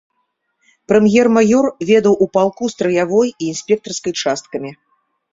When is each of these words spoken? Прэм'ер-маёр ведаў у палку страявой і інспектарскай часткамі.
Прэм'ер-маёр 0.91 1.65
ведаў 1.89 2.13
у 2.25 2.27
палку 2.37 2.63
страявой 2.75 3.29
і 3.33 3.43
інспектарскай 3.51 4.13
часткамі. 4.23 4.71